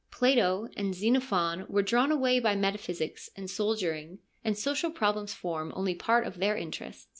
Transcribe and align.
Plato 0.09 0.67
and 0.75 0.95
Xenophon 0.95 1.67
were 1.69 1.83
drawn 1.83 2.11
away 2.11 2.39
by 2.39 2.55
metaphysics 2.55 3.29
and 3.35 3.47
soldiering, 3.47 4.17
and 4.43 4.57
social 4.57 4.89
problems 4.89 5.35
form 5.35 5.71
only 5.75 5.91
a 5.91 5.95
part 5.95 6.25
of 6.25 6.39
their 6.39 6.57
interests. 6.57 7.07